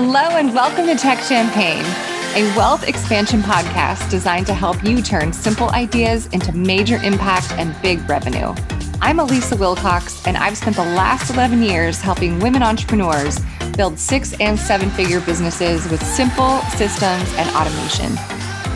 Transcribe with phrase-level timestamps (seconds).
[0.00, 1.84] Hello, and welcome to Tech Champagne,
[2.36, 7.74] a wealth expansion podcast designed to help you turn simple ideas into major impact and
[7.82, 8.54] big revenue.
[9.00, 13.40] I'm Elisa Wilcox, and I've spent the last 11 years helping women entrepreneurs
[13.76, 18.16] build six and seven figure businesses with simple systems and automation.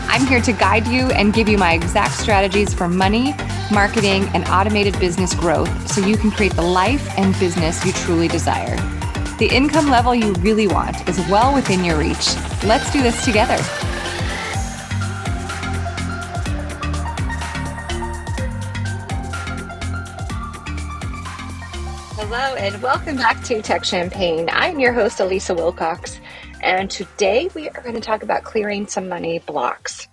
[0.09, 3.33] I'm here to guide you and give you my exact strategies for money,
[3.71, 8.27] marketing, and automated business growth so you can create the life and business you truly
[8.27, 8.75] desire.
[9.43, 12.33] The income level you really want is well within your reach.
[12.63, 13.57] Let's do this together.
[22.15, 24.47] Hello, and welcome back to Tech Champagne.
[24.49, 26.21] I'm your host, Elisa Wilcox,
[26.61, 30.07] and today we are going to talk about clearing some money blocks.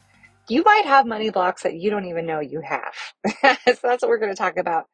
[0.48, 2.94] You might have money blocks that you don't even know you have.
[3.24, 4.86] so that's what we're going to talk about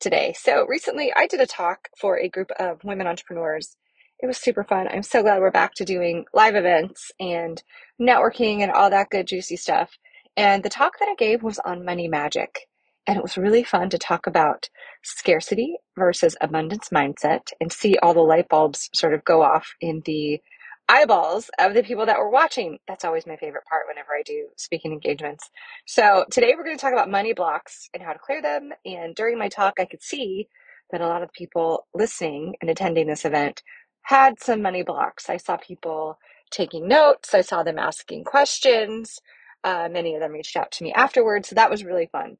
[0.00, 0.34] today.
[0.36, 3.76] So recently I did a talk for a group of women entrepreneurs.
[4.24, 4.88] It was super fun.
[4.88, 7.62] I'm so glad we're back to doing live events and
[8.00, 9.98] networking and all that good juicy stuff.
[10.34, 12.66] And the talk that I gave was on money magic.
[13.06, 14.70] And it was really fun to talk about
[15.02, 20.00] scarcity versus abundance mindset and see all the light bulbs sort of go off in
[20.06, 20.40] the
[20.88, 22.78] eyeballs of the people that were watching.
[22.88, 25.50] That's always my favorite part whenever I do speaking engagements.
[25.84, 28.70] So today we're going to talk about money blocks and how to clear them.
[28.86, 30.48] And during my talk, I could see
[30.92, 33.62] that a lot of people listening and attending this event
[34.04, 35.30] had some money blocks.
[35.30, 36.18] I saw people
[36.50, 39.20] taking notes, I saw them asking questions.
[39.64, 41.48] Uh, many of them reached out to me afterwards.
[41.48, 42.36] So that was really fun.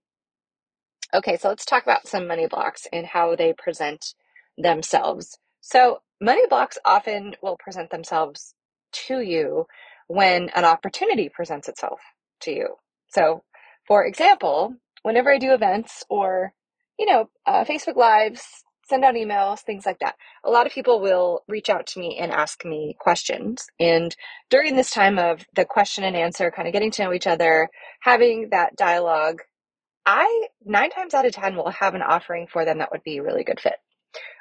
[1.15, 4.15] Okay, so let's talk about some money blocks and how they present
[4.59, 5.39] themselves.
[5.61, 8.55] So, money blocks often will present themselves
[9.06, 9.67] to you
[10.09, 12.01] when an opportunity presents itself
[12.41, 12.77] to you.
[13.09, 13.45] So,
[13.87, 16.53] for example, whenever I do events or,
[16.99, 20.17] you know, uh, Facebook Lives, send out emails, things like that.
[20.45, 23.67] A lot of people will reach out to me and ask me questions.
[23.81, 24.15] And
[24.51, 27.69] during this time of the question and answer, kind of getting to know each other,
[28.00, 29.43] having that dialogue,
[30.06, 33.19] I nine times out of 10 will have an offering for them that would be
[33.19, 33.77] a really good fit.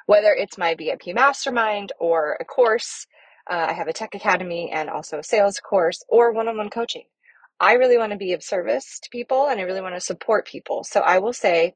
[0.06, 3.06] Whether it's my VIP mastermind or a course,
[3.50, 6.70] uh, I have a tech academy and also a sales course or one on one
[6.70, 7.04] coaching.
[7.60, 10.46] I really want to be of service to people and I really want to support
[10.46, 10.84] people.
[10.84, 11.74] So I will say,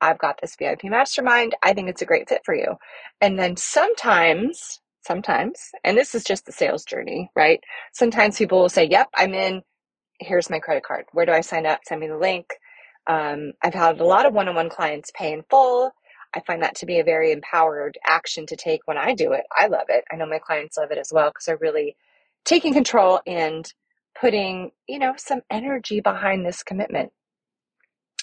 [0.00, 1.54] I've got this VIP mastermind.
[1.62, 2.76] I think it's a great fit for you.
[3.20, 7.60] And then sometimes, sometimes, and this is just the sales journey, right?
[7.92, 9.62] Sometimes people will say, Yep, I'm in.
[10.20, 11.06] Here's my credit card.
[11.12, 11.80] Where do I sign up?
[11.86, 12.46] Send me the link.
[13.06, 15.92] Um, I've had a lot of one on one clients pay in full.
[16.34, 19.44] I find that to be a very empowered action to take when I do it.
[19.58, 20.04] I love it.
[20.12, 21.96] I know my clients love it as well because they're really
[22.44, 23.72] taking control and
[24.20, 27.12] putting, you know, some energy behind this commitment.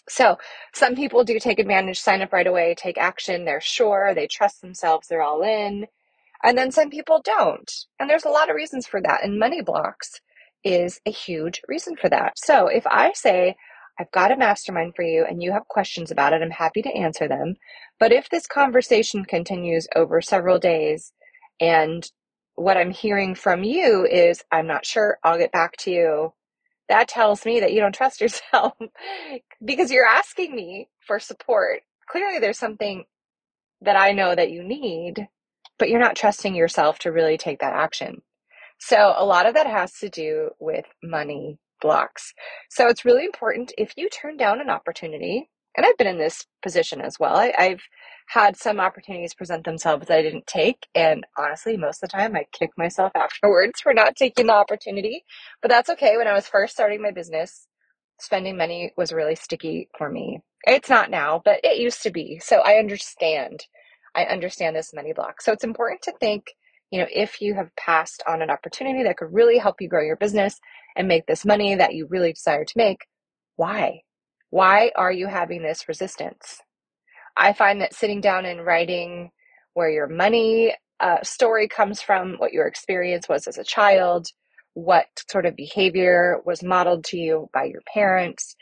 [0.10, 0.38] So
[0.74, 3.46] some people do take advantage, sign up right away, take action.
[3.46, 5.88] They're sure, they trust themselves, they're all in.
[6.44, 7.72] And then some people don't.
[8.00, 9.24] And there's a lot of reasons for that.
[9.24, 10.22] And money blocks
[10.64, 12.34] is a huge reason for that.
[12.38, 13.56] So if I say,
[14.00, 16.96] I've got a mastermind for you and you have questions about it, I'm happy to
[16.96, 17.56] answer them.
[18.00, 21.12] But if this conversation continues over several days
[21.60, 22.10] and
[22.56, 26.34] what I'm hearing from you is, I'm not sure, I'll get back to you,
[26.90, 28.74] that tells me that you don't trust yourself
[29.66, 31.82] because you're asking me for support.
[32.10, 33.06] Clearly, there's something
[33.82, 35.28] that I know that you need,
[35.78, 38.22] but you're not trusting yourself to really take that action.
[38.80, 42.34] So, a lot of that has to do with money blocks.
[42.70, 46.46] So, it's really important if you turn down an opportunity, and I've been in this
[46.64, 47.36] position as well.
[47.36, 47.82] I, have
[48.28, 50.88] had some opportunities present themselves that I didn't take.
[50.96, 55.24] And honestly, most of the time I kick myself afterwards for not taking the opportunity.
[55.62, 56.18] But that's okay.
[56.18, 57.68] When I was first starting my business,
[58.20, 60.42] spending money was really sticky for me.
[60.66, 62.40] It's not now, but it used to be.
[62.40, 63.66] So I understand.
[64.16, 65.42] I understand this money block.
[65.42, 66.48] So it's important to think,
[66.92, 70.04] you know, if you have passed on an opportunity that could really help you grow
[70.04, 70.60] your business
[70.98, 73.06] and make this money that you really desire to make,
[73.56, 74.02] why?
[74.50, 76.62] Why are you having this resistance?
[77.38, 79.32] I find that sitting down and writing
[79.74, 84.28] where your money uh, story comes from, what your experience was as a child,
[84.74, 88.56] what sort of behavior was modeled to you by your parents,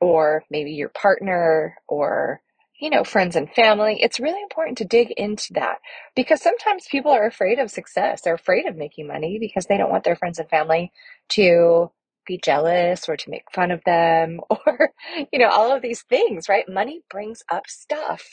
[0.00, 2.40] or maybe your partner, or
[2.80, 3.98] you know, friends and family.
[4.00, 5.78] It's really important to dig into that
[6.14, 8.20] because sometimes people are afraid of success.
[8.20, 10.92] They're afraid of making money because they don't want their friends and family
[11.30, 11.90] to
[12.26, 14.90] be jealous or to make fun of them or,
[15.32, 16.66] you know, all of these things, right?
[16.68, 18.24] Money brings up stuff.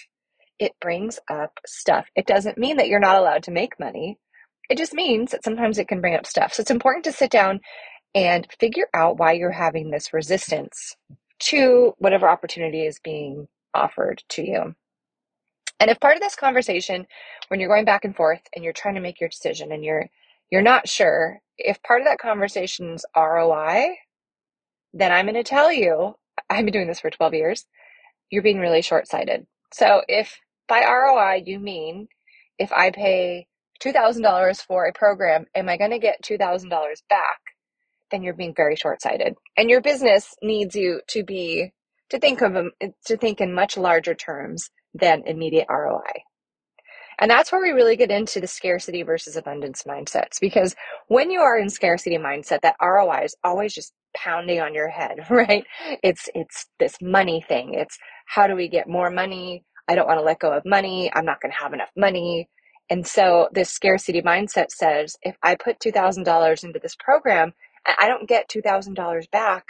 [0.60, 2.08] It brings up stuff.
[2.16, 4.20] It doesn't mean that you're not allowed to make money.
[4.70, 6.54] It just means that sometimes it can bring up stuff.
[6.54, 7.62] So it's important to sit down
[8.14, 10.96] and figure out why you're having this resistance
[11.40, 14.76] to whatever opportunity is being offered to you.
[15.80, 17.08] And if part of this conversation,
[17.50, 20.10] when you're going back and forth and you're trying to make your decision and you're
[20.54, 23.96] you're not sure, if part of that conversation is ROI,
[24.94, 26.14] then I'm going to tell you,
[26.48, 27.66] I've been doing this for 12 years,
[28.30, 29.48] you're being really short sighted.
[29.74, 32.08] So if by ROI you mean
[32.60, 33.48] if I pay
[33.84, 36.70] $2,000 for a program, am I going to get $2,000
[37.10, 37.40] back?
[38.12, 39.34] Then you're being very short sighted.
[39.58, 41.74] And your business needs you to be,
[42.12, 42.56] to think of
[43.08, 46.22] to think in much larger terms than immediate ROI.
[47.20, 50.40] And that's where we really get into the scarcity versus abundance mindsets.
[50.42, 50.76] Because
[51.08, 55.26] when you are in scarcity mindset, that ROI is always just pounding on your head,
[55.30, 55.66] right?
[56.04, 57.74] It's it's this money thing.
[57.76, 59.64] It's how do we get more money?
[59.88, 61.12] I don't want to let go of money.
[61.14, 62.50] I'm not going to have enough money.
[62.90, 67.54] And so this scarcity mindset says if I put $2,000 into this program
[67.88, 69.66] and I don't get $2,000 back,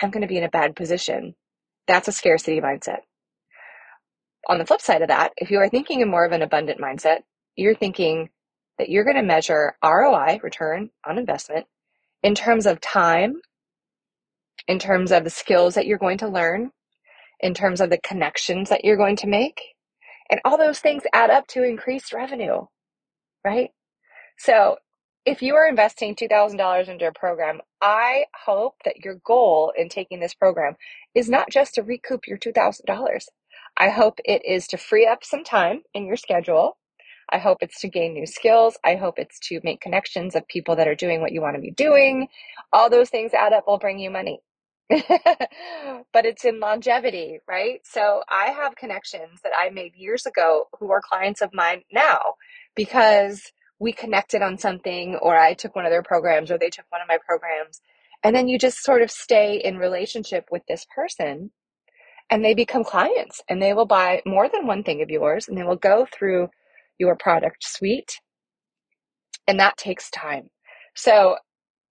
[0.00, 1.34] I'm going to be in a bad position.
[1.86, 3.00] That's a scarcity mindset.
[4.48, 6.80] On the flip side of that, if you are thinking in more of an abundant
[6.80, 7.20] mindset,
[7.56, 8.30] you're thinking
[8.78, 11.66] that you're going to measure ROI, return on investment,
[12.22, 13.40] in terms of time,
[14.66, 16.70] in terms of the skills that you're going to learn,
[17.40, 19.60] in terms of the connections that you're going to make.
[20.30, 22.66] And all those things add up to increased revenue,
[23.44, 23.70] right?
[24.38, 24.76] So
[25.26, 30.20] if you are investing $2,000 into a program, I hope that your goal in taking
[30.20, 30.76] this program
[31.14, 33.20] is not just to recoup your $2,000.
[33.76, 36.76] I hope it is to free up some time in your schedule.
[37.30, 38.76] I hope it's to gain new skills.
[38.84, 41.62] I hope it's to make connections of people that are doing what you want to
[41.62, 42.28] be doing.
[42.72, 44.40] All those things add up will bring you money.
[44.90, 47.80] but it's in longevity, right?
[47.84, 52.34] So I have connections that I made years ago who are clients of mine now
[52.74, 56.86] because we connected on something or I took one of their programs or they took
[56.90, 57.80] one of my programs.
[58.24, 61.52] And then you just sort of stay in relationship with this person
[62.30, 65.58] and they become clients and they will buy more than one thing of yours and
[65.58, 66.48] they will go through
[66.98, 68.20] your product suite.
[69.48, 70.48] And that takes time.
[70.94, 71.36] So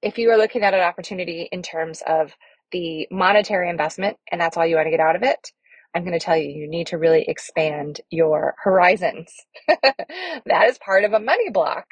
[0.01, 2.33] if you are looking at an opportunity in terms of
[2.71, 5.51] the monetary investment and that's all you want to get out of it,
[5.95, 9.33] I'm going to tell you, you need to really expand your horizons.
[9.67, 11.87] that is part of a money block.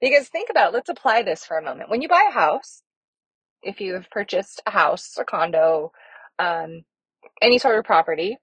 [0.00, 1.90] Because think about it, let's apply this for a moment.
[1.90, 2.82] When you buy a house,
[3.62, 5.92] if you have purchased a house or condo,
[6.38, 6.82] um,
[7.40, 8.38] any sort of property,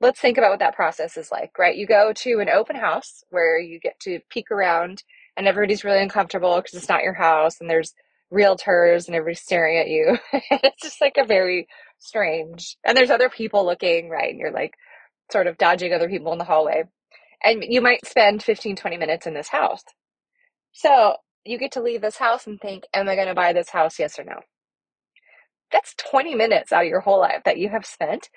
[0.00, 1.76] let's think about what that process is like, right?
[1.76, 5.02] You go to an open house where you get to peek around
[5.36, 7.94] and everybody's really uncomfortable because it's not your house and there's
[8.32, 10.18] realtors and everybody's staring at you.
[10.50, 11.68] it's just like a very
[11.98, 12.76] strange.
[12.84, 14.30] And there's other people looking, right?
[14.30, 14.74] And you're like
[15.30, 16.84] sort of dodging other people in the hallway.
[17.42, 19.82] And you might spend 15, 20 minutes in this house.
[20.72, 23.70] So you get to leave this house and think, am I going to buy this
[23.70, 23.98] house?
[23.98, 24.40] Yes or no?
[25.72, 28.28] That's 20 minutes out of your whole life that you have spent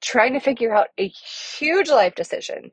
[0.00, 2.72] trying to figure out a huge life decision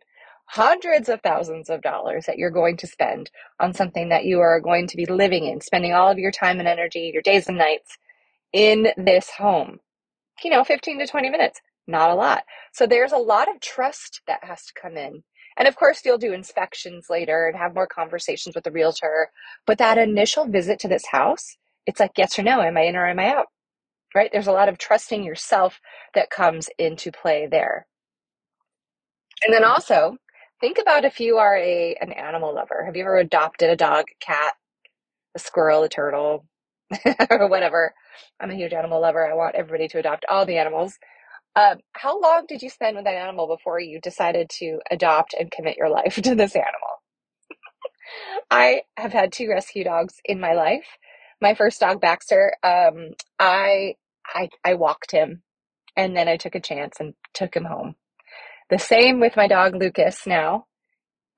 [0.52, 3.32] hundreds of thousands of dollars that you're going to spend
[3.62, 6.60] on something that you are going to be living in, spending all of your time
[6.60, 7.98] and energy, your days and nights
[8.52, 9.80] in this home.
[10.44, 12.44] You know, 15 to 20 minutes, not a lot.
[12.74, 15.24] So there's a lot of trust that has to come in.
[15.58, 19.30] And of course, you'll do inspections later and have more conversations with the realtor.
[19.66, 21.56] But that initial visit to this house,
[21.86, 23.46] it's like yes or no, am I in or am I out?
[24.16, 24.30] Right?
[24.32, 25.80] There's a lot of trusting yourself
[26.16, 27.88] that comes into play there.
[29.46, 30.18] And then also,
[30.62, 32.86] Think about if you are a an animal lover.
[32.86, 34.54] Have you ever adopted a dog, cat,
[35.36, 36.46] a squirrel, a turtle,
[37.32, 37.94] or whatever?
[38.40, 39.30] I'm a huge animal lover.
[39.30, 40.98] I want everybody to adopt all the animals.
[41.56, 45.52] Um, how long did you spend with that animal before you decided to adopt and
[45.52, 47.04] commit your life to this animal?
[48.52, 50.86] I have had two rescue dogs in my life.
[51.42, 53.96] My first dog, Baxter, um, I,
[54.34, 55.44] I I walked him,
[55.96, 57.96] and then I took a chance and took him home.
[58.70, 60.66] The same with my dog Lucas now.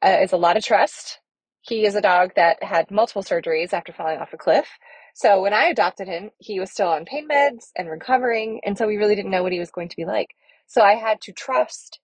[0.03, 1.19] Uh, is a lot of trust.
[1.61, 4.67] He is a dog that had multiple surgeries after falling off a cliff.
[5.15, 8.59] So when I adopted him, he was still on pain meds and recovering.
[8.65, 10.35] And so we really didn't know what he was going to be like.
[10.67, 11.99] So I had to trust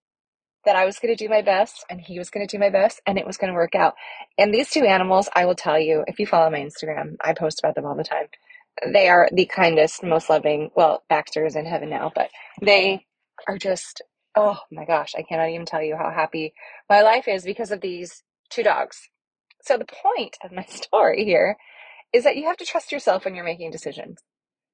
[0.65, 2.69] that I was going to do my best and he was going to do my
[2.69, 3.95] best and it was going to work out.
[4.37, 7.59] And these two animals, I will tell you, if you follow my Instagram, I post
[7.59, 8.27] about them all the time.
[8.87, 10.71] They are the kindest, most loving.
[10.75, 12.29] Well, Baxter is in heaven now, but
[12.61, 13.05] they
[13.47, 14.01] are just
[14.37, 16.53] oh my gosh, I cannot even tell you how happy
[16.89, 19.09] my life is because of these two dogs.
[19.63, 21.57] So, the point of my story here
[22.13, 24.19] is that you have to trust yourself when you're making decisions,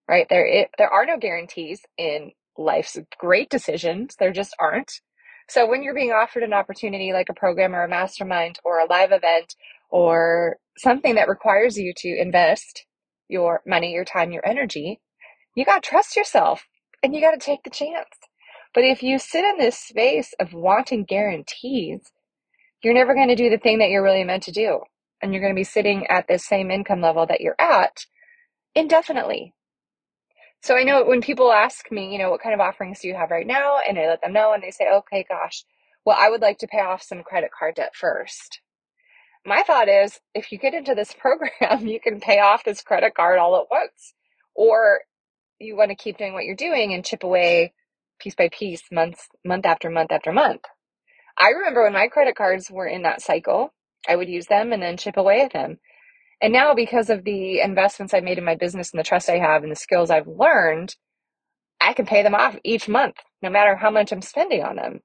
[0.09, 0.27] right?
[0.29, 5.01] There, it, there are no guarantees in life's great decisions, there just aren't.
[5.49, 8.87] So, when you're being offered an opportunity like a program or a mastermind or a
[8.87, 9.55] live event
[9.89, 12.85] or something that requires you to invest
[13.29, 15.01] your money, your time, your energy,
[15.55, 16.67] you got to trust yourself
[17.03, 18.09] and you got to take the chance.
[18.73, 22.01] But if you sit in this space of wanting guarantees,
[22.83, 24.81] you're never going to do the thing that you're really meant to do.
[25.21, 28.05] and you're going to be sitting at the same income level that you're at
[28.75, 29.53] indefinitely.
[30.63, 33.15] So I know when people ask me, you know, what kind of offerings do you
[33.15, 33.77] have right now?
[33.87, 35.63] And I let them know and they say, okay, gosh,
[36.05, 38.61] well, I would like to pay off some credit card debt first.
[39.45, 43.13] My thought is if you get into this program, you can pay off this credit
[43.15, 44.13] card all at once.
[44.55, 45.01] Or
[45.59, 47.73] you want to keep doing what you're doing and chip away
[48.19, 50.61] piece by piece, months, month after month after month.
[51.37, 53.73] I remember when my credit cards were in that cycle,
[54.07, 55.79] I would use them and then chip away at them.
[56.41, 59.37] And now, because of the investments I made in my business and the trust I
[59.37, 60.95] have and the skills I've learned,
[61.81, 64.99] I can pay them off each month, no matter how much I'm spending on them.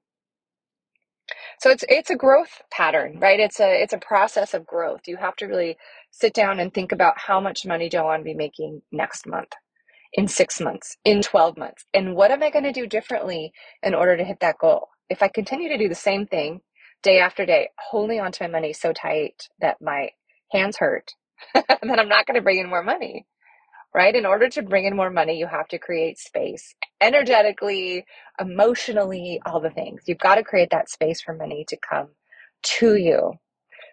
[1.61, 3.39] So it's it's a growth pattern, right?
[3.39, 5.03] It's a it's a process of growth.
[5.07, 5.77] You have to really
[6.11, 9.27] sit down and think about how much money do I want to be making next
[9.27, 9.53] month,
[10.13, 13.53] in six months, in 12 months, and what am I going to do differently
[13.83, 14.89] in order to hit that goal?
[15.09, 16.61] If I continue to do the same thing
[17.03, 20.11] day after day, holding onto my money so tight that my
[20.51, 21.13] hands hurt,
[21.55, 23.27] then I'm not going to bring in more money,
[23.95, 24.15] right?
[24.15, 28.05] In order to bring in more money, you have to create space energetically,
[28.39, 30.03] emotionally, all the things.
[30.07, 32.09] You've got to create that space for money to come
[32.79, 33.33] to you.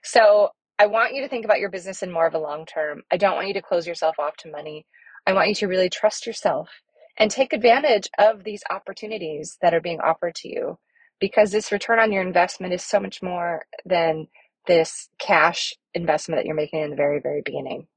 [0.05, 3.03] So I want you to think about your business in more of a long term.
[3.13, 4.87] I don't want you to close yourself off to money.
[5.27, 6.71] I want you to really trust yourself
[7.19, 10.79] and take advantage of these opportunities that are being offered to you
[11.21, 14.29] because this return on your investment is so much more than
[14.69, 17.89] this cash investment that you're making in the very, very beginning.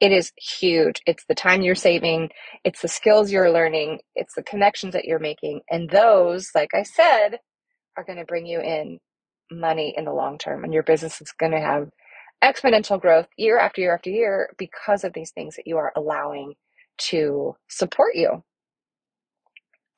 [0.00, 1.00] It is huge.
[1.06, 2.30] It's the time you're saving,
[2.64, 5.62] it's the skills you're learning, it's the connections that you're making.
[5.70, 7.38] And those, like I said,
[7.96, 8.98] are going to bring you in
[9.50, 10.64] money in the long term.
[10.64, 11.88] And your business is going to have
[12.44, 16.54] exponential growth year after year after year because of these things that you are allowing
[16.98, 18.42] to support you.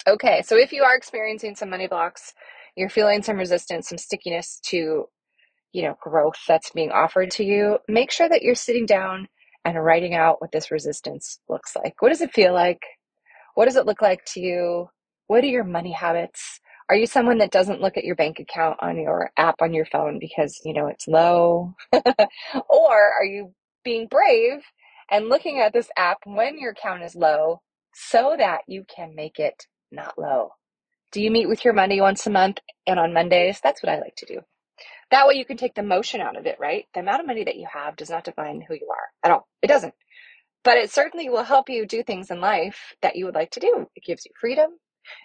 [0.07, 2.35] Okay, so if you are experiencing some money blocks,
[2.77, 5.07] you're feeling some resistance, some stickiness to,
[5.73, 9.29] you know, growth that's being offered to you, make sure that you're sitting down
[9.77, 12.01] and writing out what this resistance looks like.
[12.01, 12.81] What does it feel like?
[13.55, 14.89] What does it look like to you?
[15.27, 16.61] What are your money habits?
[16.89, 19.85] Are you someone that doesn't look at your bank account on your app on your
[19.85, 21.75] phone because you know it's low?
[21.93, 23.53] or are you
[23.85, 24.63] being brave
[25.11, 27.61] and looking at this app when your account is low
[27.93, 30.51] so that you can make it not low?
[31.13, 33.61] Do you meet with your money once a month and on Mondays?
[33.63, 34.41] That's what I like to do.
[35.11, 36.87] That way you can take the motion out of it, right?
[36.95, 39.49] The amount of money that you have does not define who you are at all.
[39.63, 39.95] It doesn't.
[40.65, 43.61] But it certainly will help you do things in life that you would like to
[43.61, 43.87] do.
[43.97, 44.71] It gives you freedom.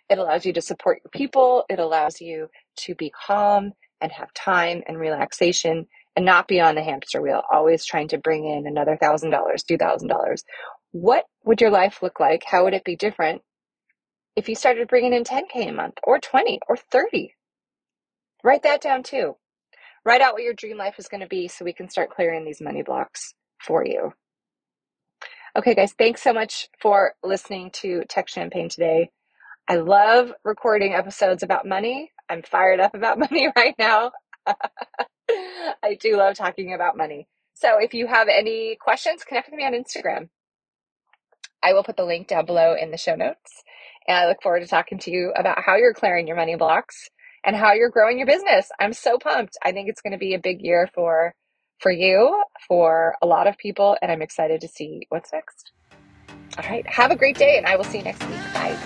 [0.10, 1.66] It allows you to support your people.
[1.70, 2.50] It allows you
[2.82, 7.42] to be calm and have time and relaxation and not be on the hamster wheel,
[7.52, 10.44] always trying to bring in another thousand dollars, two thousand dollars.
[10.92, 12.44] What would your life look like?
[12.46, 13.42] How would it be different
[14.36, 17.36] if you started bringing in 10K a month or 20 or 30?
[18.44, 19.36] Write that down too.
[20.06, 22.44] Write out what your dream life is going to be so we can start clearing
[22.44, 24.14] these money blocks for you.
[25.56, 29.12] Okay, guys, thanks so much for listening to Tech Champagne today.
[29.68, 32.12] I love recording episodes about money.
[32.30, 34.12] I'm fired up about money right now.
[34.46, 37.28] I do love talking about money.
[37.54, 40.28] So if you have any questions, connect with me on Instagram.
[41.64, 43.64] I will put the link down below in the show notes.
[44.06, 47.10] And I look forward to talking to you about how you're clearing your money blocks
[47.44, 48.70] and how you're growing your business.
[48.80, 49.58] I'm so pumped.
[49.64, 51.34] I think it's going to be a big year for
[51.80, 55.72] for you, for a lot of people, and I'm excited to see what's next.
[56.58, 58.40] All right, have a great day, and I will see you next week.
[58.54, 58.78] Bye.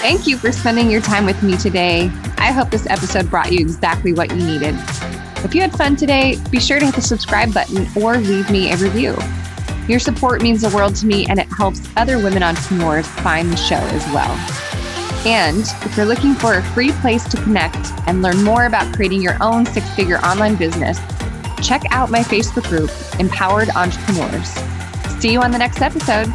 [0.00, 2.10] Thank you for spending your time with me today.
[2.38, 4.74] I hope this episode brought you exactly what you needed.
[5.44, 8.72] If you had fun today, be sure to hit the subscribe button or leave me
[8.72, 9.16] a review.
[9.88, 13.56] Your support means the world to me and it helps other women entrepreneurs find the
[13.56, 14.34] show as well.
[15.26, 19.22] And if you're looking for a free place to connect and learn more about creating
[19.22, 20.98] your own six figure online business,
[21.62, 24.50] check out my Facebook group, Empowered Entrepreneurs.
[25.20, 26.32] See you on the next episode.